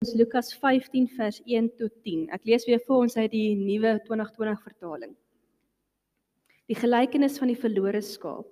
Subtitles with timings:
[0.00, 2.22] ons Lukas 15 vers 1 tot 10.
[2.32, 5.10] Ek lees weer vir ons uit die nuwe 2020 vertaling.
[6.72, 8.46] Die gelykenis van die verlore skaap.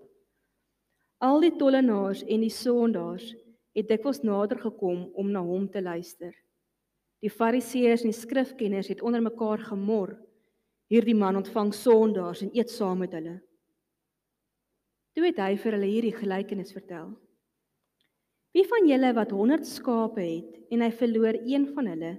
[1.24, 3.30] Al die tollenaars en die sondaars
[3.78, 6.34] het dikwels nader gekom om na hom te luister.
[7.24, 10.18] Die fariseërs en die skrifkenners het onder mekaar gemor.
[10.92, 13.38] Hierdie man ontvang sondaars en eet saam met hulle.
[15.16, 17.16] Toe het hy vir hulle hierdie gelykenis vertel.
[18.56, 22.14] Wie van julle wat 100 skape het en hy verloor een van hulle,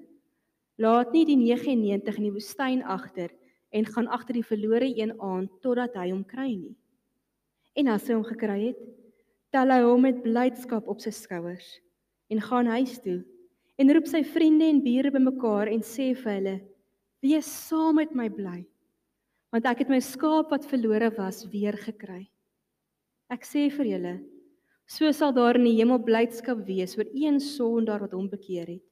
[0.79, 3.33] laat nie die 99 in die woestyn agter
[3.75, 6.75] en gaan agter die verlore een aan totdat hy hom kry nie.
[7.77, 8.79] En as hy hom gekry het,
[9.53, 11.77] tel hy hom met blydskap op sy skouers
[12.29, 13.19] en gaan huis toe
[13.81, 16.57] en roep sy vriende en bure bymekaar en sê vir hulle:
[17.25, 18.59] "Wees saam met my bly,
[19.51, 22.27] want ek het my skaap wat verlore was weer gekry."
[23.29, 24.15] Ek sê vir julle,
[24.89, 28.85] So sal daar in die hemel blydskap wees oor een sondaar wat hom bekeer het,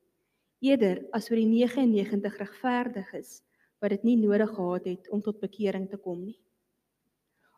[0.61, 3.39] eerder as oor die 99 regverdiges
[3.81, 6.37] wat dit nie nodig gehad het om tot bekering te kom nie.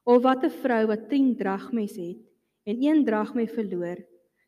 [0.07, 2.23] Of wat 'n vrou wat 10 dragmes het
[2.63, 3.99] en een dragme verloor,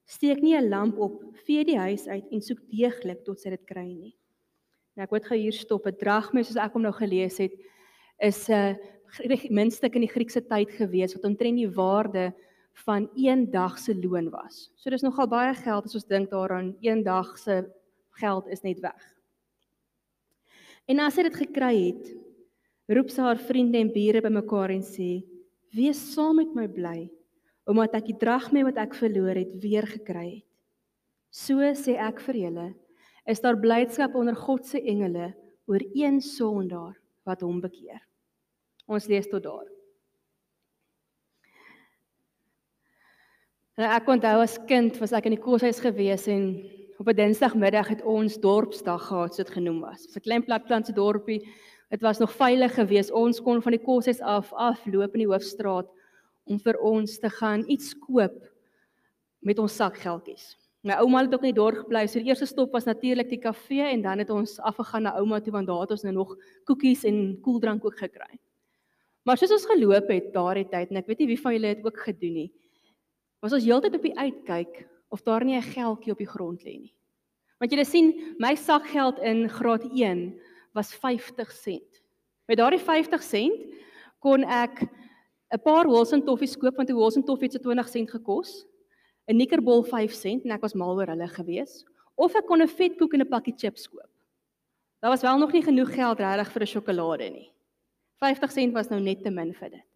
[0.07, 3.65] steek nie 'n lamp op, vee die huis uit en soek deeglik tot sy dit
[3.65, 4.15] kry nie.
[4.95, 5.85] Nou ek moet gou hier stop.
[5.85, 7.51] 'n Dragme soos ek hom nou gelees het,
[8.19, 8.77] is 'n
[9.19, 12.33] uh, minstuk in die Griekse tyd gewees wat omtrent die waarde
[12.85, 14.69] van een dag se loon was.
[14.75, 17.63] So dis nogal baie geld as ons dink daaraan een dag se
[18.19, 19.01] geld is net weg.
[20.89, 22.11] En as sy dit gekry het,
[22.91, 25.23] roep sy haar vriende en bure bymekaar en sê:
[25.73, 27.09] "Wees saam met my bly,
[27.65, 30.47] omdat ek die dragme wat ek verloor het weer gekry het."
[31.31, 32.73] So sê ek vir julle,
[33.25, 35.33] is daar blydskap onder God se engele
[35.65, 38.01] oor een sondaar wat hom bekeer.
[38.87, 39.80] Ons lees tot daar.
[43.81, 46.43] En ek onthou as kind was ek in die koshuis gewees en
[47.01, 50.05] op 'n Dinsdagmiddag het ons dorpsdag gehad, so dit genoem was.
[50.05, 51.41] Dit was 'n klein platlandse dorpie.
[51.89, 53.11] Dit was nog veilig geweest.
[53.11, 55.89] Ons kon van die koshuis af afloop in die hoofstraat
[56.45, 58.37] om vir ons te gaan iets koop
[59.39, 60.55] met ons sakgeldjies.
[60.83, 62.07] My ouma het ook in die dorp gebly.
[62.07, 65.39] So die eerste stop was natuurlik die kafee en dan het ons afgegaan na ouma
[65.39, 68.39] toe want daar het ons nou nog koekies en koeldrank ook gekry.
[69.23, 71.85] Maar soos ons geloop het daardie tyd en ek weet nie wie van julle het
[71.85, 72.51] ook gedoen nie
[73.41, 76.79] was ons heeltyd op die uitkyk of daar nie 'n geldjie op die grond lê
[76.79, 76.95] nie.
[77.59, 80.39] Want jy sien, my sakgeld in graad 1
[80.73, 82.01] was 50 sent.
[82.47, 83.59] Met daardie 50 sent
[84.19, 84.81] kon ek
[85.51, 88.65] 'n paar Wilson toffies koop want 'n Wilson toffie het so 20 sent gekos.
[89.27, 91.85] 'n Nikkerbol 5 sent en ek was mal oor hulle gewees.
[92.15, 94.09] Of ek kon 'n vetkoek en 'n pakkie chips koop.
[95.01, 97.51] Daar was wel nog nie genoeg geld regtig vir 'n sjokolade nie.
[98.19, 99.90] 50 sent was nou net te min vir dit.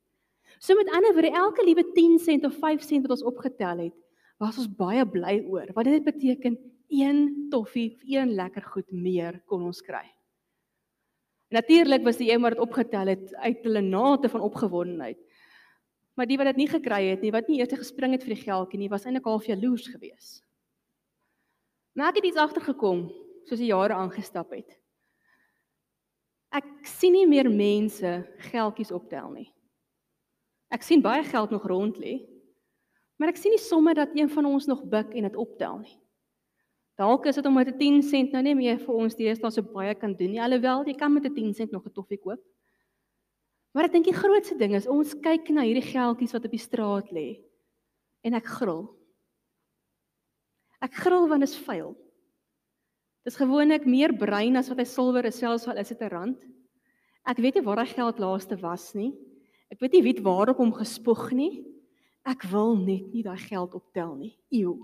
[0.66, 3.98] So met ander woorde, elke liewe 10 sent of 5 sent wat ons opgetel het,
[4.42, 5.70] was ons baie bly oor.
[5.78, 6.58] Wat dit beteken,
[6.90, 7.20] een
[7.54, 10.04] toffie, een lekker goed meer kon ons kry.
[11.54, 15.22] Natuurlik was die een wat dit opgetel het uit hulle nate van opgewondenheid.
[16.18, 18.42] Maar die wat dit nie gekry het nie, wat nie eers gespring het vir die
[18.42, 20.42] geldjie nie, was eintlik half jaloers geweest.
[21.94, 23.06] Maar ek het iets agtergekom
[23.46, 24.80] soos die jare aangestap het.
[26.56, 29.52] Ek sien nie meer mense geldjies optel nie.
[30.74, 32.20] Ek sien baie geld nog rond lê.
[33.18, 35.96] Maar ek sien nie sommer dat een van ons nog buik en dit optel nie.
[37.00, 39.96] Dalk is dit omdat 'n 10 sent nou nie meer vir ons deesdae so baie
[39.96, 40.42] kan doen nie.
[40.42, 42.40] Alhoewel jy kan met 'n 10 sent nog 'n toffie koop.
[43.74, 46.60] Maar ek dink die grootste ding is ons kyk na hierdie geldjies wat op die
[46.60, 47.44] straat lê
[48.24, 48.88] en ek gril.
[50.82, 51.96] Ek gril want dit is vuil.
[53.26, 56.40] Dis gewoonlik meer bruin as wat hy silwer is selfs al is dit 'n rand.
[57.28, 59.12] Ek weet nie waar daai geld laaste was nie.
[59.74, 61.66] Ek weet nie wie waarop hom gespoeg nie.
[62.26, 64.34] Ek wil net nie daai geld optel nie.
[64.50, 64.78] Eeu.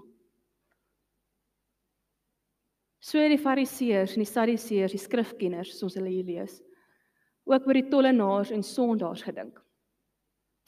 [3.02, 6.60] So die fariseërs en die sadiseërs, die skrifkenners, soos hulle hier lees,
[7.50, 9.58] ook oor die tollenaars en sondaars gedink.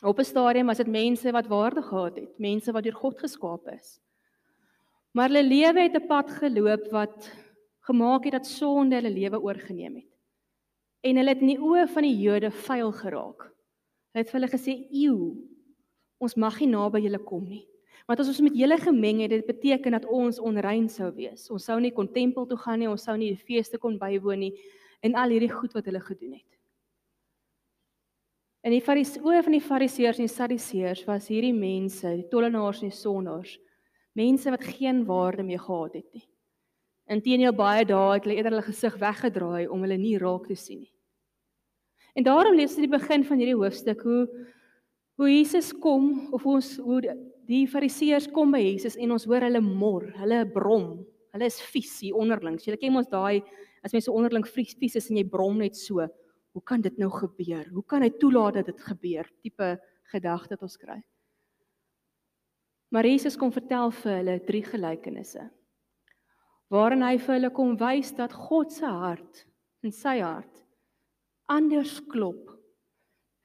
[0.02, 3.68] Op 'n stadium was dit mense wat waarde gehad het, mense wat deur God geskaap
[3.70, 4.00] is.
[5.14, 7.32] Maar hulle lewe het 'n pad geloop wat
[7.86, 10.12] gemaak het dat sonde hulle lewe oorgeneem het.
[11.02, 13.53] En hulle het in die oë van die Jode vuil geraak.
[14.14, 15.34] Hy het vir hulle gesê: "Eeu,
[16.22, 17.66] ons mag nie naby julle kom nie."
[18.08, 21.50] Want as ons met julle gemeng het, dit beteken dat ons onrein sou wees.
[21.50, 24.40] Ons sou nie kon tempel toe gaan nie, ons sou nie die feeste kon bywoon
[24.40, 24.54] nie
[25.04, 26.50] en al hierdie goed wat hulle gedoen het.
[28.64, 32.92] En die fariseë van die fariseërs en die sadiseërs was hierdie mense, die tollenaars en
[32.92, 33.58] die sondaars,
[34.16, 36.24] mense wat geen waarde meer gehad het nie.
[37.12, 40.86] Inteendeel baie dae het hulle eerder hulle gesig weggedraai om hulle nie raak te sien
[40.86, 40.93] nie.
[42.14, 44.26] En daarom lees jy die begin van hierdie hoofstuk hoe
[45.22, 47.00] hoe Jesus kom of ons hoe
[47.46, 51.94] die fariseërs kom by Jesus en ons hoor hulle mor, hulle brom, Hulle is vies
[52.04, 52.60] hier onderling.
[52.62, 53.42] Jy ken mos daai
[53.84, 56.06] as mense onderling vies vies is en jy brom net so.
[56.54, 57.66] Hoe kan dit nou gebeur?
[57.74, 59.30] Hoe kan hy toelaat dat dit gebeur?
[59.42, 59.74] Tipe
[60.14, 61.00] gedagte wat ons kry.
[62.94, 65.48] Maar Jesus kom vertel vir hulle drie gelykenisse.
[66.70, 69.48] Waarin hy vir hulle kom wys dat God se hart
[69.82, 70.63] en sy hart
[71.54, 72.50] anders klop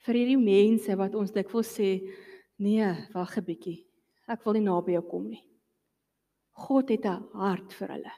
[0.07, 1.91] vir hierdie mense wat ons dikwels sê,
[2.59, 3.85] nee, wag 'n bietjie.
[4.29, 5.45] Ek wil nie naby jou kom nie.
[6.53, 8.15] God het 'n hart vir hulle.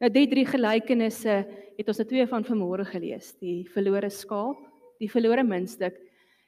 [0.00, 1.34] Nou die drie gelykenisse
[1.78, 4.58] het ons net twee van vanmôre gelees, die verlore skaap,
[5.00, 5.96] die verlore muntstuk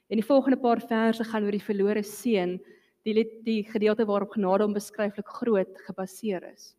[0.09, 2.59] en die volgende paar verse gaan oor die verlore seun
[3.05, 6.75] die die gedeelte waarop genade onbeskryflik groot gebaseer is.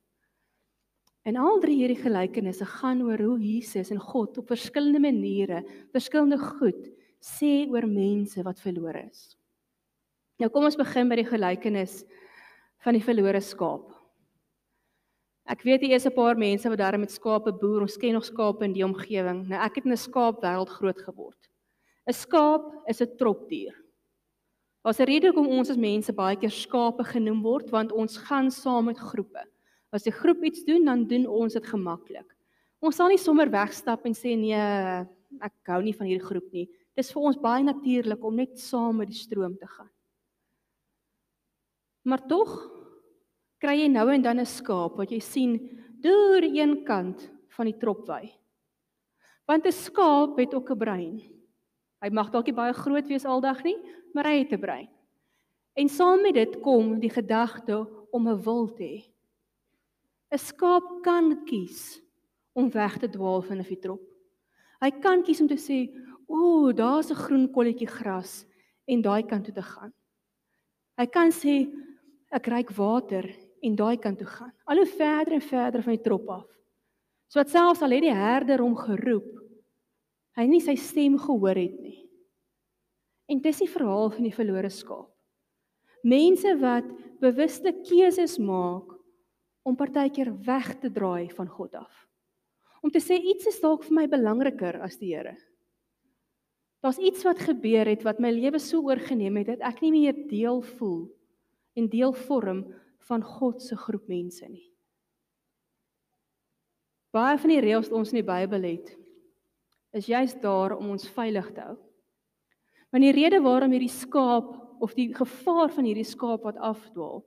[1.31, 5.61] En al drie hierdie gelykenisse gaan oor hoe Jesus en God op verskillende maniere,
[5.95, 6.89] verskillende goed
[7.23, 9.37] sê oor mense wat verlore is.
[10.43, 12.01] Nou kom ons begin by die gelykenis
[12.83, 13.93] van die verlore skaap.
[15.51, 18.25] Ek weet hier is 'n paar mense wat daar met skape boer, ons ken nog
[18.25, 19.47] skape in die omgewing.
[19.47, 21.49] Nou ek het in 'n skaapwêreld groot geword.
[22.09, 23.75] 'n Skaap is 'n tropdier.
[24.83, 28.51] Daar's 'n rede hoekom ons as mense baie keer skape genoem word want ons gaan
[28.51, 29.50] saam met groepe.
[29.93, 32.37] As 'n groep iets doen, dan doen ons dit gemaklik.
[32.81, 34.55] Ons sal nie sommer wegstap en sê nee,
[35.41, 36.69] ek hou nie van hierdie groep nie.
[36.97, 39.91] Dis vir ons baie natuurlik om net saam met die stroom te gaan.
[42.05, 42.55] Maar tog
[43.61, 45.59] kry jy nou en dan 'n skaap wat jy sien
[46.01, 48.31] deur een kant van die tropwy.
[49.47, 51.21] Want 'n skaap het ook 'n brein.
[52.01, 53.77] Hy mag dalk nie baie groot wees aldag nie,
[54.15, 54.89] maar hy het 'n brein.
[55.77, 59.10] En saam met dit kom die gedagte om 'n wil te hê.
[60.31, 62.01] 'n Skaap kan kies
[62.55, 64.03] om weg te dwaal van 'n fitrop.
[64.81, 65.91] Hy kan kies om te sê,
[66.29, 68.47] "O, daar's 'n groen kolletjie gras"
[68.87, 69.93] en daai kant toe te gaan.
[70.99, 71.67] Hy kan sê,
[72.31, 73.25] "Ek ryk water"
[73.63, 74.53] en daai kant toe gaan.
[74.67, 76.47] Al hoe verder en verder van die trop af.
[77.29, 79.39] So wat selfs al het die herder hom geroep,
[80.37, 82.09] hy nie sy stem gehoor het nie.
[83.29, 85.11] En dis die verhaal van die verlore skaap.
[86.03, 86.85] Mense wat
[87.21, 89.00] bewuste keuses maak
[89.63, 91.93] om partykeer weg te draai van God af.
[92.81, 95.37] Om te sê iets is dalk vir my belangriker as die Here.
[96.81, 100.17] Daar's iets wat gebeur het wat my lewe so oorgeneem het dat ek nie meer
[100.31, 101.11] deel voel
[101.77, 102.65] en deel vorm
[103.09, 104.65] van God se groep mense nie.
[107.13, 108.95] Baie van die reëls wat ons in die Bybel het,
[109.93, 111.77] is juist daar om ons veilig te hou.
[112.95, 117.21] Want die rede waarom hierdie skaap of die gevaar van hierdie skaap wat afdwaal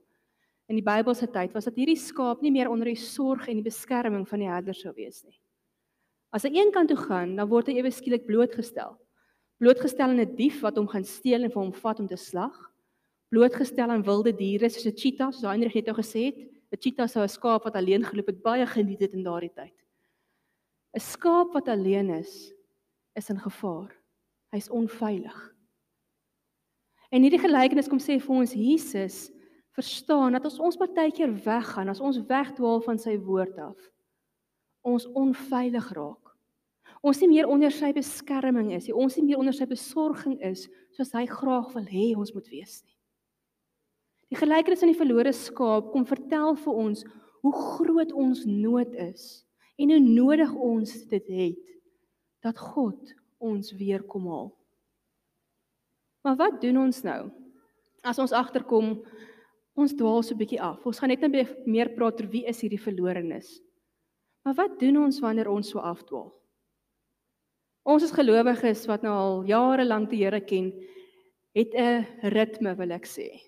[0.74, 3.66] in die Bybelse tyd was dat hierdie skaap nie meer onder die sorg en die
[3.66, 5.38] beskerming van die herder sou wees nie.
[6.34, 8.96] As hy een kant toe gaan, dan word hy ewe skielik blootgestel.
[9.62, 12.56] Blootgestel aan 'n dief wat hom gaan steel en vir hom vat om te slag.
[13.30, 16.38] Blootgestel aan wilde diere soos 'n cheetah, soos Heinrich net nou gesê het.
[16.74, 19.78] 'n Cheetah sou 'n skaap wat alleen geloop het baie geniet het in daardie tyd.
[20.96, 22.52] 'n Skaap wat alleen is,
[23.16, 23.94] is in gevaar.
[24.52, 25.54] Hy's onveilig.
[27.12, 29.30] En hierdie gelykenis kom sê vir ons Jesus
[29.74, 33.78] verstaan dat as ons partykeer weggaan, as ons wegdwaal van sy woord af,
[34.86, 36.34] ons onveilig raak.
[37.04, 38.96] Ons nie meer onder sy beskerming is nie.
[38.96, 42.78] Ons nie meer onder sy besorging is soos hy graag wil hê ons moet wees
[42.86, 42.96] nie.
[44.32, 47.04] Die gelykenis van die verlore skaap kom vertel vir ons
[47.44, 49.44] hoe groot ons nood is
[49.78, 51.74] en hoe nodig ons dit het
[52.44, 53.14] dat God
[53.44, 54.50] ons weer kom haal.
[56.24, 57.22] Maar wat doen ons nou?
[58.04, 58.96] As ons agterkom
[59.76, 60.86] ons dwaal so 'n bietjie af.
[60.86, 63.62] Ons gaan net net meer praat oor wie is hierdie verlorenes.
[64.46, 66.34] Maar wat doen ons wanneer ons so afdwaal?
[67.84, 70.72] Ons as gelowiges wat nou al jare lank die Here ken,
[71.56, 73.42] het 'n ritme wil ek sê.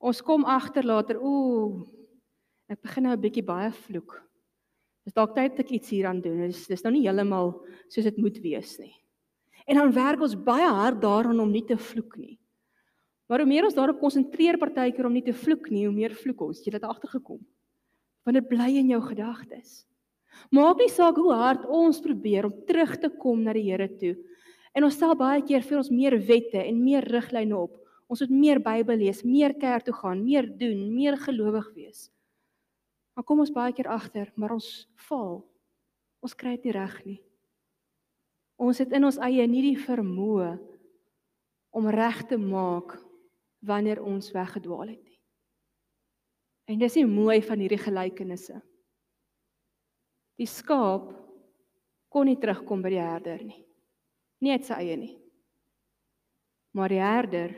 [0.00, 1.86] Ons kom agter later, ooh,
[2.68, 4.22] ek begin nou 'n bietjie baie vloek.
[5.04, 6.46] Dis dalk tyd dat ek iets hieraan doen.
[6.48, 7.52] Dis dis nou nie heeltemal
[7.88, 8.94] soos dit moet wees nie.
[9.66, 12.38] En dan werk ons baie hard daaraan om nie te vloek nie.
[13.26, 16.44] Maar hoe meer ons daarop konsentreer partykeer om nie te vloek nie, hoe meer vloek
[16.46, 16.62] ons.
[16.62, 17.40] Jy het dit agtergekom.
[18.26, 19.82] Want dit bly in jou gedagtes.
[20.54, 24.14] Maak nie saak hoe hard ons probeer om terug te kom na die Here toe.
[24.76, 27.78] En ons stel baie keer vir ons meer wette en meer riglyne op.
[28.06, 32.06] Ons moet meer Bybel lees, meer kerk toe gaan, meer doen, meer gelowig wees.
[33.16, 34.68] Maar kom ons baie keer agter, maar ons
[35.08, 35.40] faal.
[36.22, 37.18] Ons kry dit nie reg nie.
[38.60, 40.54] Ons het in ons eie nie die vermoë
[41.76, 42.94] om reg te maak
[43.66, 45.20] wanneer ons weggedwaal het nie.
[46.66, 48.58] En dis die mooi van hierdie gelykenisse.
[50.36, 51.12] Die skaap
[52.12, 53.62] kon nie terugkom by die herder nie.
[54.42, 55.14] Nie uit sy eie nie.
[56.76, 57.54] Maar die herder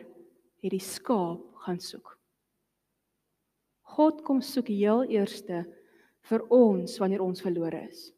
[0.63, 2.15] het die skaap gaan soek.
[3.97, 5.65] God kom soek heel eerste
[6.29, 8.11] vir ons wanneer ons verlore is.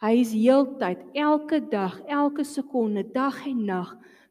[0.00, 3.90] Hy is heeltyd, elke dag, elke sekonde, dag en nag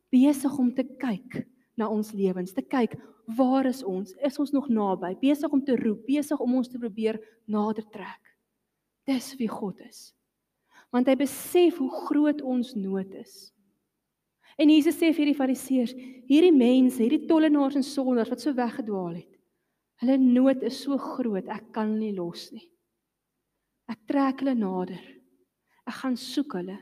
[0.09, 1.43] besig om te kyk
[1.79, 2.97] na ons lewens, te kyk
[3.37, 4.15] waar is ons?
[4.25, 5.13] Is ons nog naby?
[5.21, 7.19] Besig om te roep, besig om ons te probeer
[7.49, 8.33] nader trek.
[9.09, 10.09] Dis wie God is.
[10.93, 13.51] Want hy besef hoe groot ons nood is.
[14.59, 15.93] En Jesus sê vir die Fariseërs,
[16.27, 19.31] hierdie mense, hierdie tollenaars en sondaars wat so weggedwaal het.
[20.01, 22.65] Hulle nood is so groot, ek kan hulle nie los nie.
[23.89, 25.01] Ek trek hulle nader.
[25.87, 26.77] Ek gaan soek hulle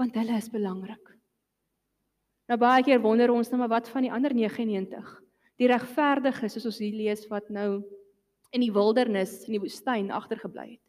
[0.00, 1.01] want hulle is belangrik.
[2.52, 5.06] Nou baie keer wonder ons nou maar wat van die ander 99?
[5.56, 7.80] Die regverdiges soos ons hier lees wat nou
[8.52, 10.82] in die wildernis in die woestyn agtergebly het.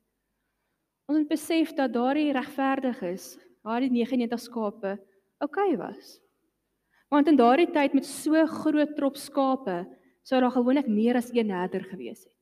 [1.08, 4.94] Ons moet besef dat daardie regverdiges, daardie 99 skape,
[5.40, 6.18] oukei okay was.
[7.08, 9.86] Want in daardie tyd met so groot trop skape
[10.28, 12.40] sou daar gewoonlik meer as een herder gewees het.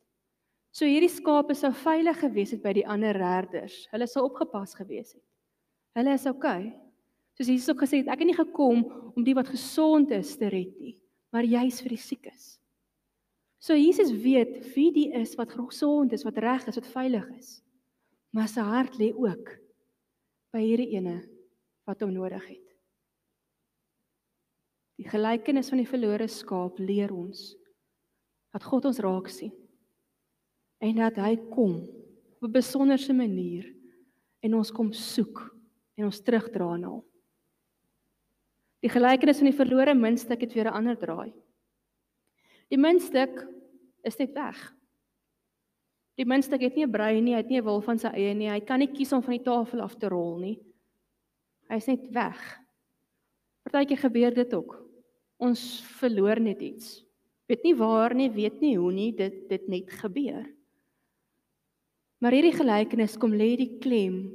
[0.73, 3.83] So hierdie skape sou veilig gewees het by die ander herders.
[3.93, 5.27] Hulle sou opgepas gewees het.
[5.93, 6.71] Hulle is oukei.
[6.71, 6.90] Okay.
[7.41, 8.83] Soos Jesus ook gesê het, ek het nie gekom
[9.17, 10.93] om die wat gesond is te red nie,
[11.33, 12.43] maar juis vir die siekes.
[13.57, 17.49] So Jesus weet wie die is wat gesond is, wat reg is, wat veilig is.
[18.29, 19.55] Maar sy hart lê ook
[20.53, 21.17] by hierdie ene
[21.89, 22.67] wat hom nodig het.
[25.01, 27.55] Die gelykenis van die verlore skaap leer ons
[28.53, 29.53] dat God ons raak sien
[30.77, 31.79] en dat hy kom
[32.37, 33.65] op 'n besonderse manier
[34.45, 35.47] en ons kom soek
[35.97, 37.07] en ons terugdra na hom.
[38.81, 41.33] Die gelykenis van die verlore muntstuk het weer 'n ander draai.
[42.69, 43.47] Die muntstuk
[44.03, 44.57] is net weg.
[46.17, 48.33] Die muntstuk het nie 'n brein nie, hy het nie 'n wil van sy eie
[48.33, 48.49] nie.
[48.49, 50.59] Hy kan nie kies om van die tafel af te rol nie.
[51.69, 52.59] Hy's net weg.
[53.63, 54.89] Partykeer gebeur dit ook.
[55.37, 57.05] Ons verloor net iets.
[57.47, 60.45] Weet nie waar nie, weet nie hoe nie, dit dit net gebeur.
[62.19, 64.31] Maar hierdie gelykenis kom lê die klem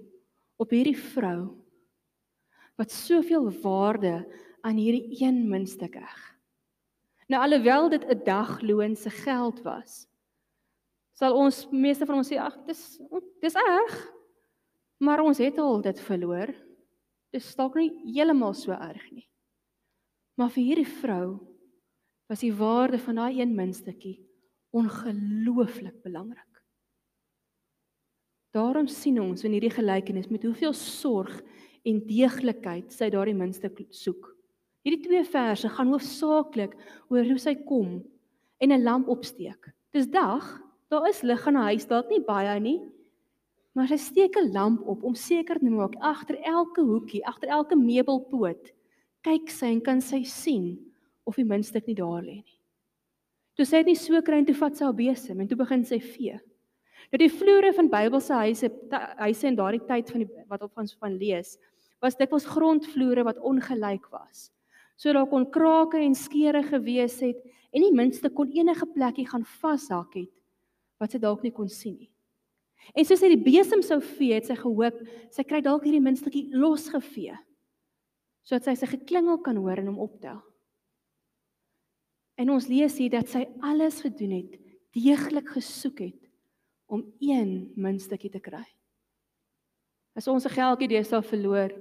[0.56, 1.65] op hierdie vrou
[2.76, 4.24] wat soveel waarde
[4.60, 6.18] aan hierdie een muntstuk heg.
[7.26, 10.06] Nou alhoewel dit 'n dagloon se geld was,
[11.14, 13.00] sal ons meeste van ons sê ag dis
[13.40, 14.12] dis erg.
[14.98, 16.54] Maar ons het al dit verloor.
[17.30, 19.28] Dis dalk nie heeltemal so erg nie.
[20.36, 21.40] Maar vir hierdie vrou
[22.30, 24.18] was die waarde van daai een muntstukkie
[24.76, 26.42] ongelooflik belangrik.
[28.56, 31.32] Daarom sien ons in hierdie gelykenis met hoeveel sorg
[31.86, 34.32] en deeglikheid sy daardie minste soek.
[34.86, 36.76] Hierdie twee verse gaan hoofsaaklik
[37.10, 38.02] oor hoe sy kom
[38.60, 39.72] en 'n lamp opsteek.
[39.92, 40.44] Dis dag,
[40.90, 42.80] daar is lig in haar huis, dalk nie baie nie,
[43.74, 47.76] maar sy steek 'n lamp op om seker te maak agter elke hoekie, agter elke
[47.76, 48.72] meubelpoot,
[49.22, 50.78] kyk sy en kan sy sien
[51.26, 52.58] of die minste nie daar lê nie.
[53.56, 55.84] Toe sy dit nie so kry en toe vat sy haar besem en toe begin
[55.84, 56.38] sy vee.
[57.12, 58.70] Nou die vloere van Bybelse huise
[59.18, 61.58] huise in daardie tyd van die wat ons van lees,
[62.06, 64.50] was dikwels grondvloere wat ongelyk was.
[64.96, 67.42] So daar kon krake en skeure gewees het
[67.74, 70.32] en nie minste kon enige plekkie gaan vashak het
[71.00, 72.10] wat sy dalk nie kon sien nie.
[72.94, 75.00] En soos hy die besem sou vee, het sy gehoop
[75.34, 77.36] sy kry dalk hierdie minstetjie losgevee
[78.46, 80.38] sodat sy sy geklingel kan hoor en hom optel.
[82.38, 84.52] En ons lees hier dat sy alles gedoen het,
[84.94, 86.28] deeglik gesoek het
[86.86, 88.62] om een muntstukkie te kry.
[90.16, 91.74] As ons 'n geldjie deesdae verloor,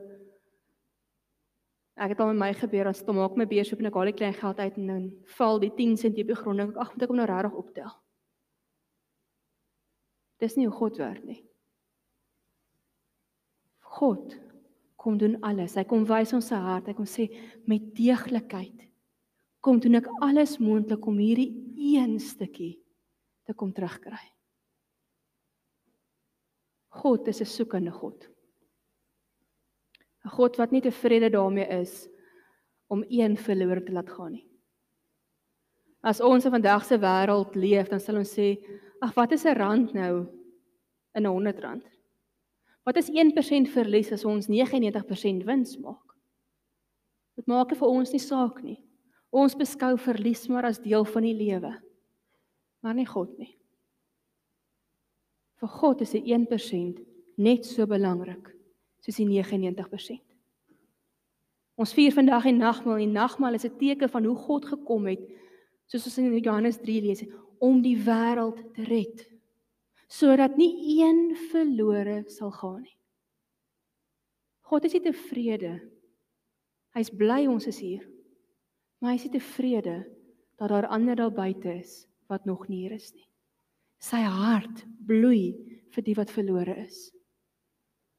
[1.95, 4.09] ek het al met my gebeur as toe maak my beurs op en ek haal
[4.11, 5.03] die klein geld uit en dan
[5.37, 7.59] val die 10 sent op die grond en ek ag moet ek hom nou regtig
[7.61, 7.91] optel.
[10.43, 11.41] Dis nie hoe God werk nie.
[13.95, 14.35] God
[14.99, 15.77] kom doen alles.
[15.79, 16.89] Hy kom wys ons se hart.
[16.89, 17.29] Hy kom sê
[17.69, 18.85] met deeglikheid
[19.65, 21.49] kom doen ek alles moontlik om hierdie
[21.95, 22.75] een stukkie
[23.49, 24.21] te kom terugkry.
[27.01, 28.29] God is 'n soekende God.
[30.25, 32.07] 'n God wat nie tevrede daarmee is
[32.89, 34.47] om een verlore te laat gaan nie.
[36.01, 38.57] As ons in vandag se wêreld leef, dan sal ons sê,
[39.01, 40.25] ag wat is 'n rand nou
[41.15, 41.85] in 'n 100 rand?
[42.85, 46.17] Wat is 1% verlies as ons 99% wins maak?
[47.35, 48.83] Dit maak vir ons nie saak nie.
[49.31, 51.81] Ons beskou verlies maar as deel van die lewe.
[52.81, 53.57] Maar nie God nie.
[55.59, 56.99] Vir God is die 1%
[57.37, 58.54] net so belangrik
[59.05, 60.21] soos die 99%.
[61.75, 63.03] Ons vier vandag die nagmaal.
[63.03, 65.21] Die nagmaal is 'n teken van hoe God gekom het,
[65.85, 67.25] soos ons in Johannes 3 lees,
[67.59, 69.27] om die wêreld te red,
[70.07, 72.97] sodat nie een verlore sal gaan nie.
[74.61, 75.79] God is nie tevrede.
[76.95, 78.07] Hy's bly ons is hier.
[78.99, 79.97] Maar hy is nie tevrede
[80.57, 83.27] dat daar ander daar buite is wat nog nie hier is nie.
[83.99, 85.53] Sy hart bloei
[85.91, 87.14] vir die wat verlore is.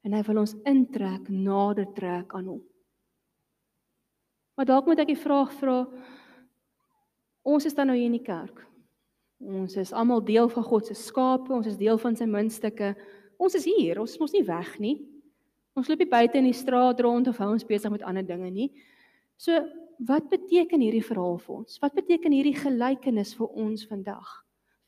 [0.07, 2.61] En hy wil ons intrek, nader trek aan hom.
[4.55, 5.81] Maar dalk moet ek die vraag vra
[7.47, 8.63] ons is dan nou hier in die kerk.
[9.39, 12.89] Ons is almal deel van God se skape, ons is deel van sy muntstukke.
[13.39, 14.95] Ons is hier, ons is mos nie weg nie.
[15.77, 18.49] Ons loop nie buite in die straat rond of hou ons besig met ander dinge
[18.51, 18.71] nie.
[19.37, 19.61] So,
[20.09, 21.77] wat beteken hierdie verhaal vir ons?
[21.83, 24.33] Wat beteken hierdie gelykenis vir ons vandag?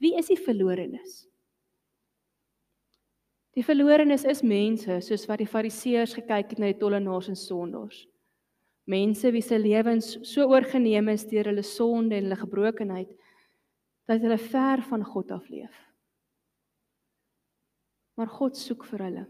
[0.02, 1.29] Wie is die verlorenes?
[3.60, 8.06] Die verlorenes is mense soos wat die fariseërs gekyk het na die tollenaars en sondaars.
[8.88, 13.10] Mense wie se lewens so oorgeneem is deur hulle sonde en hulle gebrokenheid
[14.08, 15.76] dat hulle ver van God af leef.
[18.16, 19.26] Maar God soek vir hulle.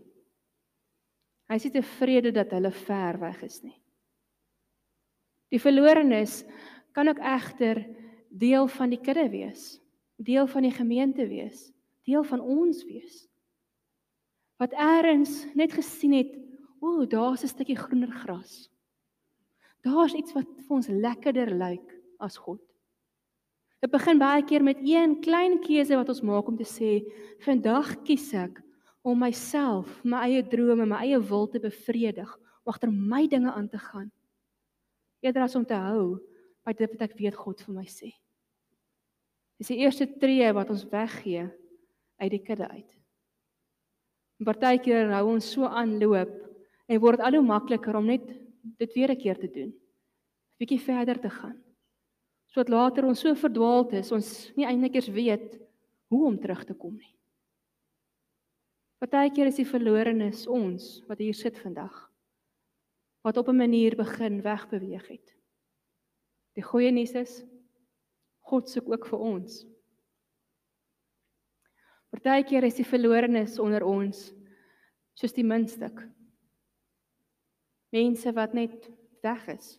[1.50, 3.80] Hy is nie tevrede dat hulle ver weg is nie.
[5.50, 6.44] Die verlorenes
[6.94, 7.82] kan ook egter
[8.30, 9.66] deel van die kudde wees,
[10.22, 11.72] deel van die gemeente wees,
[12.06, 13.26] deel van ons wees.
[14.60, 16.34] Wat eers net gesien het,
[16.84, 18.70] o, daar's 'n stukkie groener gras.
[19.82, 22.60] Daar's iets wat vir ons lekkerder lyk as God.
[23.80, 27.00] Dit begin baie keer met een klein keuse wat ons maak om te sê,
[27.40, 28.60] vandag kies ek
[29.02, 33.70] om myself, my eie drome, my eie wil te bevredig, om agter my dinge aan
[33.70, 34.12] te gaan.
[35.24, 36.20] Eerder as om te hou
[36.66, 38.12] by dit wat ek weet God vir my sê.
[39.58, 41.48] Dis die eerste tree wat ons weggee
[42.20, 42.99] uit die kudde uit.
[44.40, 46.32] En partykeer hou ons so aanloop
[46.90, 48.26] en word al hoe makliker om net
[48.80, 49.72] dit weer 'n keer te doen.
[49.72, 49.80] 'n
[50.60, 51.58] Bietjie verder te gaan.
[52.48, 55.60] Sodat later ons so verdwaald is, ons nie eintlik eens weet
[56.10, 57.16] hoe om terug te kom nie.
[59.00, 62.10] Partykeer is die verlorenes ons wat hier sit vandag
[63.22, 65.36] wat op 'n manier begin wegbeweeg het.
[66.56, 67.44] Die goeie nuus is
[68.40, 69.66] God soek ook vir ons.
[72.10, 74.30] Partykeer is die verlorenes onder ons
[75.14, 76.08] soos die muntstuk
[77.90, 78.90] mense wat net
[79.24, 79.78] weg is.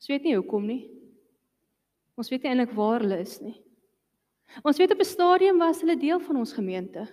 [0.00, 0.82] Ons weet nie hoekom nie.
[2.18, 3.56] Ons weet nie eintlik waar hulle is nie.
[4.62, 7.08] Ons weet op 'n stadium was hulle deel van ons gemeente.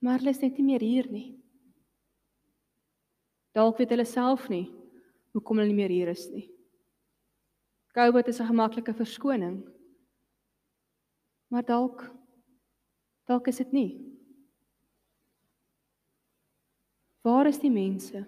[0.00, 1.38] Maar hulle is net nie meer hier nie.
[3.52, 4.70] Dalk weet hulle self nie
[5.32, 6.50] hoekom hulle nie meer hier is nie.
[7.94, 9.64] COVID is 'n gemaklike verskoning.
[11.50, 12.06] Maar dalk
[13.30, 13.90] dalk is dit nie.
[17.22, 18.24] Waar is die mense?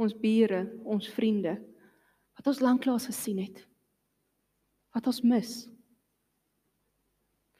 [0.00, 1.58] Ons bure, ons vriende
[2.32, 3.60] wat ons lanklaas gesien het.
[4.96, 5.52] Wat ons mis.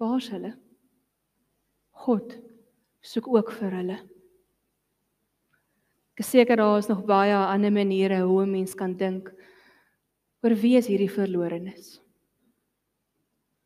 [0.01, 0.55] Waar is hulle?
[2.03, 2.35] God
[3.03, 3.99] soek ook vir hulle.
[6.19, 9.31] Ek seker daar is nog baie ander maniere hoe 'n mens kan dink
[10.43, 12.01] oor wie is hierdie verlorenes.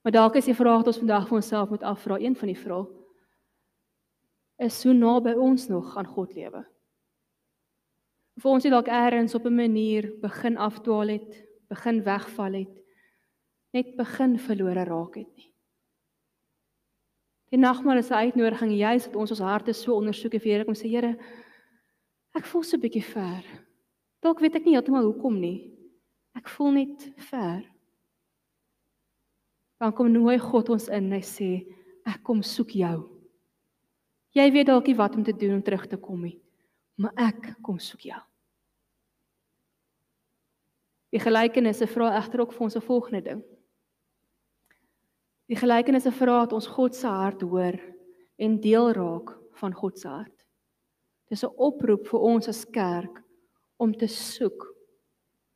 [0.06, 2.60] Maar dalk is die vraag wat ons vandag vir onsself moet afvra, een van die
[2.60, 2.86] vrae
[4.62, 6.62] is hoe naby ons nog aan God lewe
[8.36, 12.74] vir ons het dalk eers op 'n manier begin afdwaal het, begin wegval het,
[13.72, 15.52] net begin verlore raak het nie.
[17.50, 20.64] Die nagmaal is 'n uitnodiging juis dat ons ons harte so ondersoek en vir Here
[20.64, 21.18] kom sê Here,
[22.34, 23.44] ek voel so 'n bietjie ver.
[24.20, 25.72] Dalk weet ek nie heeltemal hoekom nie.
[26.34, 27.75] Ek voel net ver.
[29.78, 31.50] Dan kom nooi God ons in en hy sê
[32.06, 32.96] ek kom soek jou.
[34.32, 36.38] Jy weet dalk nie wat om te doen om terug te kom nie
[36.96, 38.20] maar ek kom soek jou.
[41.12, 43.42] Die gelykenisse vra egter ook vir ons 'n volgende ding.
[45.48, 47.78] Die gelykenisse vra dat ons God se hart hoor
[48.38, 50.44] en deel raak van God se hart.
[51.28, 53.22] Dis 'n oproep vir ons as kerk
[53.78, 54.74] om te soek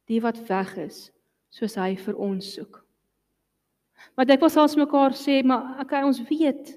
[0.06, 1.10] die wat weg is
[1.50, 2.86] soos hy vir ons soek.
[4.16, 6.76] Maar dit was ons mekaar sê, maar okay, ons weet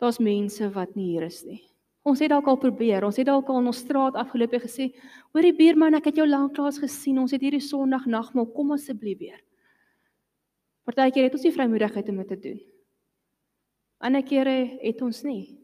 [0.00, 1.62] daar's mense wat nie hier is nie.
[2.06, 3.02] Ons het dalk al probeer.
[3.04, 4.92] Ons het dalk al in ons straat afgeloop en gesê,
[5.34, 7.18] "Hoorie buurman, ek het jou lanklaas gesien.
[7.18, 8.46] Ons het hierdie Sondag nagmaal.
[8.46, 9.40] Kom asseblief weer."
[10.84, 12.60] Partykeer het ons nie vrymoedigheid om dit te doen.
[13.98, 15.58] Ander kere het ons nie.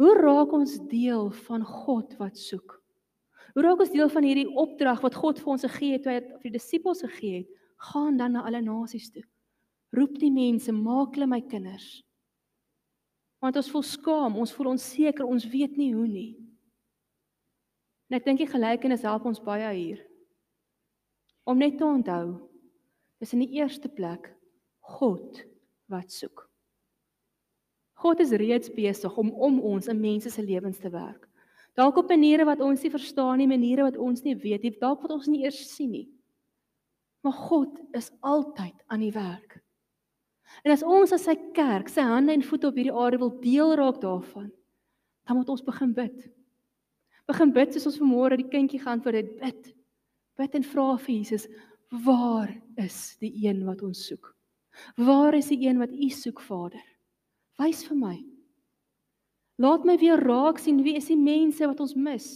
[0.00, 2.82] Hoe raak ons deel van God wat soek?
[3.54, 6.50] Hoe raak ons deel van hierdie opdrag wat God vir ons gegee het, wat vir
[6.50, 7.48] die disippels gegee het?
[7.76, 9.22] Gaan dan na alle nasies toe.
[9.96, 12.00] Roep die mense, maak hulle my kinders.
[13.42, 16.30] Want ons voel skaam, ons voel onseker, ons weet nie hoe nie.
[18.10, 20.04] En ek dink die gelykenis help ons baie hier.
[21.48, 22.36] Om net te onthou,
[23.20, 24.30] is in die eerste plek
[24.98, 25.42] God
[25.90, 26.46] wat soek.
[28.00, 31.26] God is reeds besig om om ons in mense se lewens te werk.
[31.78, 35.04] Dalk op maniere wat ons nie verstaan nie, maniere wat ons nie weet nie, dalk
[35.04, 36.06] wat ons nie eers sien nie.
[37.24, 39.60] Maar God is altyd aan die werk.
[40.64, 43.74] En as ons as sy kerk sy hande en voete op hierdie aarde wil deel
[43.78, 44.50] raak daarvan,
[45.28, 46.26] dan moet ons begin bid.
[47.30, 49.70] Begin bid soos ons vanmôre die kindjie geantwoord het, bid.
[50.40, 51.46] Bid en vra vir Jesus,
[52.04, 54.32] waar is die een wat ons soek?
[54.96, 56.82] Waar is die een wat U soek, Vader?
[57.60, 58.16] Wys vir my.
[59.60, 62.28] Laat my weer raak sien wie is die mense wat ons mis.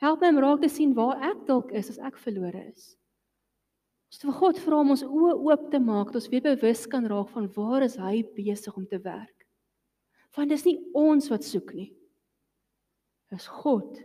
[0.00, 2.94] Help my om raak te sien waar ek dalk is as ek verlore is.
[4.10, 7.06] Ons vir God vra om ons oë oop te maak dat ons weer bewus kan
[7.06, 9.46] raak van waar is hy besig om te werk.
[10.34, 11.92] Want dis nie ons wat soek nie.
[13.30, 14.00] Dis God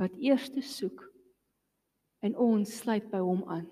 [0.00, 1.04] wat eers soek
[2.24, 3.68] en ons sluit by hom aan.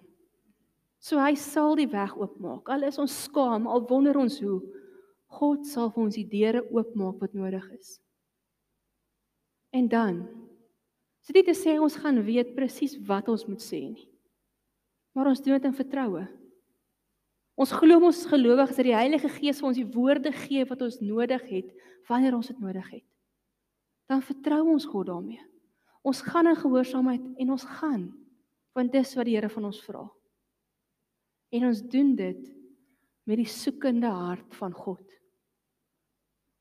[1.00, 2.68] So hy sal die weg oopmaak.
[2.68, 4.60] Al is ons skaam, al wonder ons hoe,
[5.32, 7.96] God sal vir ons die deure oopmaak wat nodig is.
[9.72, 10.20] En dan
[11.24, 14.11] sit dit te sê ons gaan weet presies wat ons moet sê nie.
[15.12, 16.24] Maar ons doen dit in vertroue.
[17.60, 21.00] Ons glo ons gelowiges dat die Heilige Gees vir ons die woorde gee wat ons
[21.04, 21.72] nodig het
[22.08, 23.04] wanneer ons dit nodig het.
[24.10, 25.42] Dan vertrou ons God daarmee.
[26.02, 28.10] Ons gaan in gehoorsaamheid en ons gaan
[28.72, 30.06] want dis wat die Here van ons vra.
[31.52, 32.44] En ons doen dit
[33.28, 35.04] met die soekende hart van God.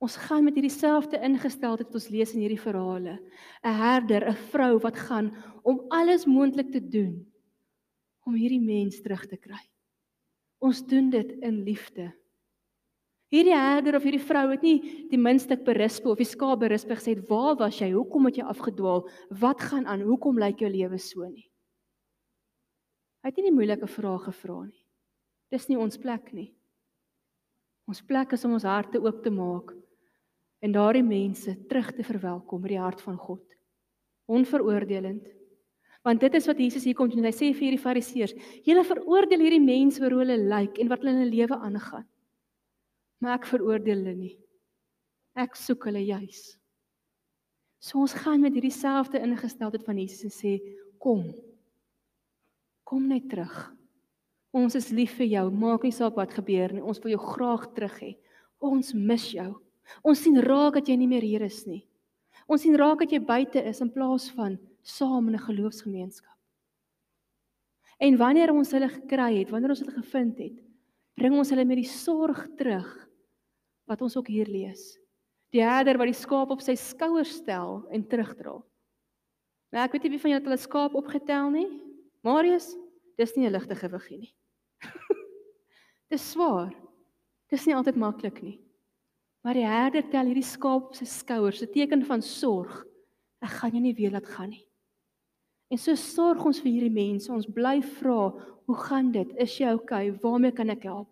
[0.03, 3.15] Ons gaan met hierdie selfde ingesteldheid wat ons lees in hierdie verhale.
[3.63, 5.31] 'n Herder, 'n vrou wat gaan
[5.63, 7.31] om alles moontlik te doen
[8.25, 9.62] om hierdie mens terug te kry.
[10.62, 12.12] Ons doen dit in liefde.
[13.31, 17.15] Hierdie herder of hierdie vrou het nie die minste berisp of die skaap berisp gesê,
[17.29, 17.91] "Waar was jy?
[17.91, 19.07] Hoekom het jy afgedwaal?
[19.29, 20.01] Wat gaan aan?
[20.01, 21.49] Hoekom lyk jou lewe so nie?"
[23.23, 24.86] Hy het nie die moeilike vrae gevra nie.
[25.51, 26.53] Dis nie ons plek nie.
[27.88, 29.73] Ons plek is om ons harte oop te maak
[30.62, 33.43] en daardie mense terug te verwelkom met die hart van God.
[34.27, 35.40] Onveroordelend.
[36.01, 37.25] Want dit is wat Jesus hier kom doen.
[37.27, 38.33] Hy sê vir hierdie fariseërs:
[38.65, 42.07] "Julle veroordeel hierdie mense oor hoe hulle lyk en wat hulle in hulle lewe aangaan.
[43.21, 44.37] Maar ek veroordeel hulle nie.
[45.35, 46.57] Ek soek hulle juis."
[47.79, 50.59] So ons gaan met hierdie selfde ingesteldheid van Jesus en sê:
[50.97, 51.33] "Kom.
[52.83, 53.73] Kom net terug.
[54.53, 55.51] Ons is lief vir jou.
[55.51, 56.81] Maak nie saak wat gebeur nie.
[56.83, 58.17] Ons wil jou graag terug hê.
[58.59, 59.61] Ons mis jou."
[60.03, 61.85] Ons sien raak dat jy nie meer hier is nie.
[62.47, 66.38] Ons sien raak dat jy buite is in plaas van saam in 'n geloofsgemeenskap.
[68.02, 70.58] En wanneer ons hulle gekry het, wanneer ons hulle gevind het,
[71.13, 72.89] bring ons hulle met die sorg terug
[73.86, 74.98] wat ons ook hier lees.
[75.52, 78.56] Die herder wat die skaap op sy skouers stel en terugdra.
[79.72, 81.67] Nou ek weet nie wie van julle het hulle skaap opgetel nie.
[82.26, 82.74] Marius,
[83.17, 84.34] dis nie 'n ligte gewiggie nie.
[86.12, 86.74] dis swaar.
[87.50, 88.58] Dis nie altyd maklik nie.
[89.44, 92.86] Maar die herder tel hierdie skaap op sy skouers, 'n teken van sorg.
[93.41, 94.65] Ek gaan jou nie weer laat gaan nie.
[95.71, 97.31] En so sorg ons vir hierdie mense.
[97.31, 98.31] Ons bly vra,
[98.67, 99.31] "Hoe gaan dit?
[99.38, 100.12] Is jy okay?
[100.12, 101.10] Waarmee kan ek help?"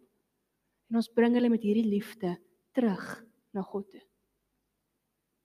[0.90, 2.38] En ons bring hulle met hierdie liefde
[2.74, 4.02] terug na God toe.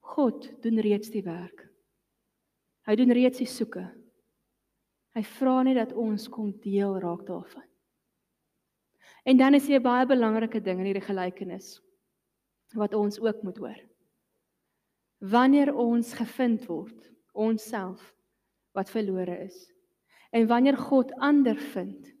[0.01, 1.69] God doen reeds die werk.
[2.85, 3.85] Hy doen reeds die soeke.
[5.15, 7.63] Hy vra net dat ons kom deel raak daarvan.
[9.25, 11.81] En dan is hier 'n baie belangrike ding in hierdie gelykenis
[12.75, 13.79] wat ons ook moet hoor.
[15.19, 18.14] Wanneer ons gevind word, onsself
[18.75, 19.57] wat verlore is.
[20.35, 22.11] En wanneer God ander vind,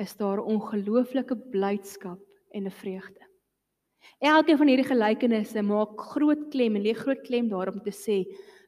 [0.00, 3.28] is daar ongelooflike blydskap en 'n vreugde.
[4.18, 8.24] Elkeen van hierdie gelykenisse maak groot klem en lê groot klem daarop te sê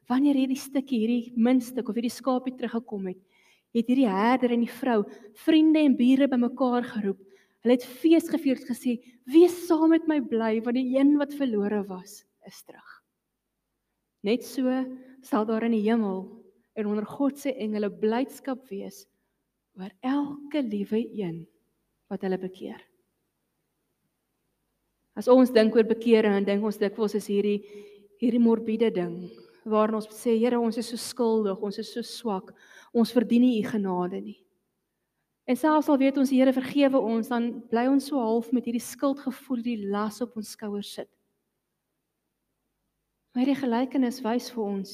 [0.07, 3.17] wanneer hierdie stukkie hierdie muntstuk of hierdie skaapie teruggekom het,
[3.73, 7.19] het hierdie herder en die vrou vriende en bure bymekaar geroep
[7.65, 8.91] Hulle het fees gevier het gesê:
[9.25, 12.91] "Wees saam met my bly want die een wat verlore was, is terug."
[14.21, 14.69] Net so
[15.25, 16.23] sal daar in die hemel
[16.75, 19.05] en onder God se engele blydskap wees
[19.79, 21.43] oor elke liewe een
[22.11, 22.79] wat hulle bekeer.
[25.15, 27.61] As ons dink oor bekering en dink ons dikwels is hierdie
[28.21, 29.17] hierdie morbiede ding
[29.65, 32.51] waarin ons sê Here ons is so skuldig, ons is so swak,
[32.93, 34.37] ons verdien nie u genade nie.
[35.49, 38.67] En selfs al weet ons die Here vergewe ons, dan bly ons so half met
[38.69, 41.09] hierdie skuldgevoel, die las op ons skouers sit.
[43.33, 44.93] Maar die gelykenis wys vir ons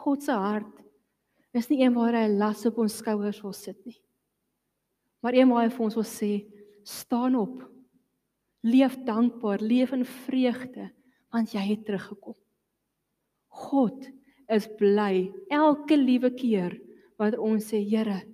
[0.00, 0.78] God se hart
[1.56, 4.00] is nie een waar hy 'n las op ons skouers wil sit nie.
[5.20, 6.46] Maar een waar hy vir ons wil sê,
[6.84, 7.64] staan op.
[8.62, 10.90] Leef dankbaar, leef in vreugde
[11.30, 12.34] want jy het teruggekom.
[13.48, 14.08] God
[14.48, 16.80] is bly elke liewe keer
[17.18, 18.24] wat ons sê Here,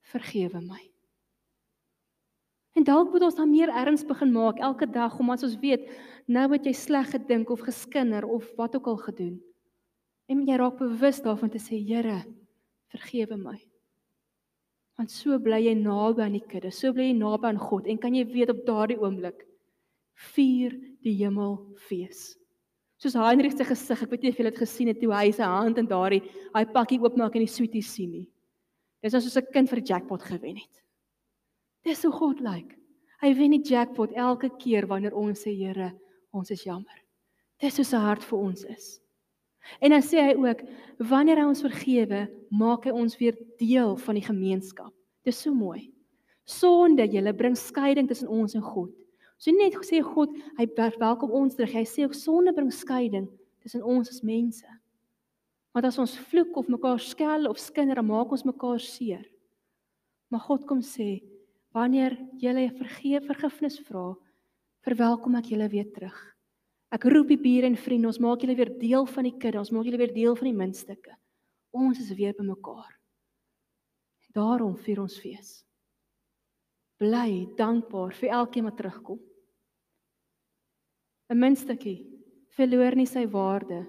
[0.00, 0.80] vergewe my.
[2.78, 5.90] En dalk moet ons dan meer erns begin maak elke dag omdat ons weet
[6.26, 9.40] nou wat jy sleg gedink of geskinder of wat ook al gedoen.
[10.30, 12.22] En jy raak bewus daarvan te sê Here,
[12.92, 13.58] vergewe my.
[14.98, 17.98] Want so bly jy naby aan die kudde, so bly jy naby aan God en
[17.98, 19.46] kan jy weet op daardie oomblik
[20.34, 21.56] vier die hemel
[21.88, 22.34] fees.
[23.00, 25.46] Soos Heinrich se gesig, ek weet nie of julle dit gesien het toe hy sy
[25.48, 26.20] hand in daardie
[26.52, 28.26] hy pakkie oopmaak en die sweetie sien nie.
[29.00, 30.82] Dis nou soos 'n kind vir 'n jackpot gewen het.
[31.82, 32.76] Dis hoe God lyk.
[33.22, 35.92] Hy wen die jackpot elke keer wanneer ons sê Here,
[36.32, 37.00] ons is jammer.
[37.58, 39.00] Dis hoe sy hart vir ons is.
[39.80, 40.62] En dan sê hy ook
[41.10, 44.92] wanneer hy ons vergewe, maak hy ons weer deel van die gemeenskap.
[45.24, 45.90] Dis so mooi.
[46.48, 48.90] Sonde, julle bring skeiding tussen ons en God.
[49.40, 51.72] So net sê God, hy welkom ons terug.
[51.72, 53.28] Hy sê ook sonde bring skeiding
[53.62, 54.66] tussen ons as mense.
[55.72, 59.22] Want as ons vloek of mekaar skel of skinder, dan maak ons mekaar seer.
[60.30, 61.22] Maar God kom sê,
[61.74, 64.10] wanneer jy vergeef vergifnis vra,
[64.86, 66.18] verwelkom ek julle weer terug.
[66.90, 69.70] Ek roep die bure en vriende, ons maak julle weer deel van die kudde, ons
[69.70, 71.14] maak julle weer deel van die muntstukke.
[71.70, 72.90] Ons is weer bymekaar.
[74.34, 75.60] Daarom vier ons fees.
[77.00, 79.18] Bly dankbaar vir elkeen wat terugkom.
[81.30, 81.98] 'n Muntstukkie
[82.56, 83.86] verloor nie sy waarde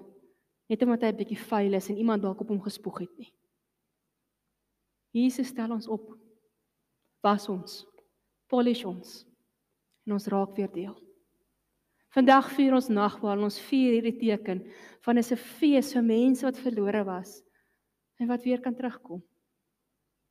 [0.70, 3.32] net omdat hy 'n bietjie vuil is en iemand dalk op hom gespoeg het nie.
[5.12, 6.14] Jesus stel ons op.
[7.22, 7.84] Was ons.
[8.48, 9.26] Polish ons.
[10.06, 11.11] En ons raak weer deel.
[12.12, 14.60] Vandag vier ons nagmaal en ons vier hierdie teken
[15.06, 17.42] van 'n fees vir mense wat verlore was
[18.20, 19.22] en wat weer kan terugkom.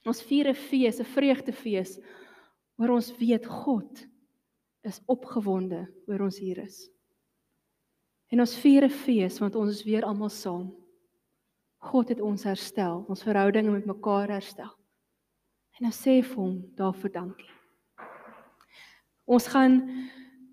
[0.05, 1.99] Ons vier 'n fees, 'n vreugdefees
[2.77, 4.07] waar ons weet God
[4.83, 6.89] is opgewonde oor ons hier is.
[8.31, 10.71] En ons vier 'n fees want ons is weer almal saam.
[11.81, 14.69] God het ons herstel, ons verhoudinge met mekaar herstel.
[15.79, 17.49] En ons sê vir hom daarvoor dankie.
[19.25, 20.09] Ons gaan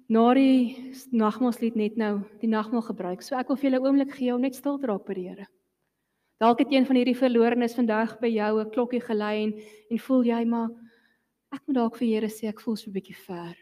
[0.08, 3.22] na die nagmaalslied net nou die nagmaal gebruik.
[3.22, 5.28] So ek wil vir julle 'n oomblik gee om net stil te raak by die
[5.28, 5.46] Here.
[6.40, 9.52] Dalk het een van hierdie verlorenes vandag by jou 'n klokkie gelei en
[9.90, 10.70] en voel jy maar
[11.52, 13.56] ek moet dalk vir Here sê ek voel so 'n bietjie ver.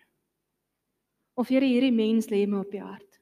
[1.36, 3.18] Of Here hierdie mens lê my op die hart.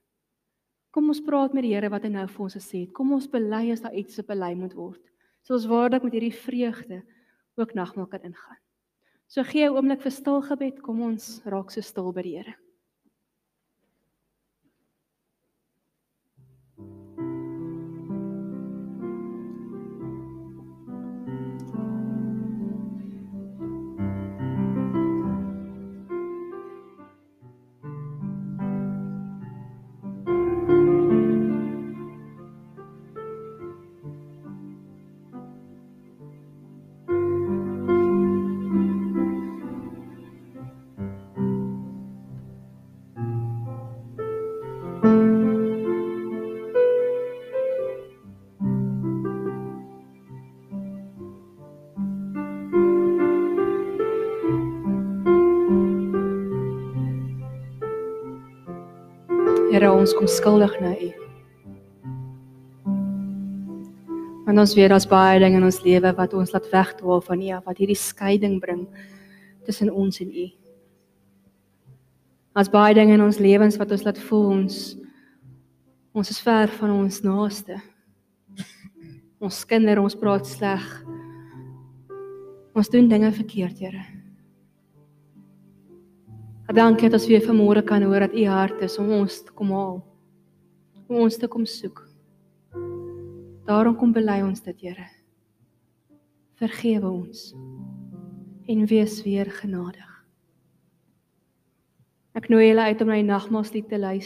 [0.93, 2.93] Kom ons praat met die Here wat hy nou vir ons gesê het.
[2.93, 5.11] Kom ons bely as daar iets op bely moet word.
[5.43, 7.03] So ons waarlik met hierdie vreugde
[7.57, 8.59] ook nagmaal kan ingaan.
[9.27, 10.83] So gee 'n oomblik vir stil gebed.
[10.83, 12.64] Kom ons raak so stil by die Here.
[59.75, 61.07] Here ons kom skuldig na U.
[64.47, 67.57] Want ons weet daar's baie dinge in ons lewe wat ons laat wegdwaal van U,
[67.67, 68.85] wat hierdie skeiding bring
[69.67, 70.47] tussen ons en U.
[72.55, 74.81] As baie dinge in ons lewens wat ons laat voel ons
[76.15, 77.83] ons is ver van ons naaste.
[79.43, 80.87] Ons kinders, ons praat sleg.
[82.79, 84.07] Ons doen dinge verkeerd, Here.
[86.73, 89.71] Dankie dat ons weer vanmôre kan hoor dat U hart is om ons te kom
[89.71, 89.99] haal.
[91.09, 92.01] Om ons te kom soek.
[93.69, 95.05] Daarom kom bely ons dit, Here.
[96.57, 97.53] Vergewe ons
[98.65, 100.11] en wees weer genadig.
[102.35, 104.23] Ek nooi julle uit om na die nagmaalslied te luister.